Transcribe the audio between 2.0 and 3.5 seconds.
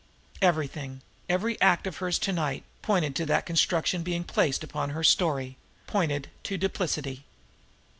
to night, pointed to that